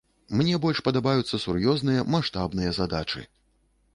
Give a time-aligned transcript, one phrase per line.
[0.37, 3.21] Мне больш падабаюцца сур'ёзныя, маштабныя задачы.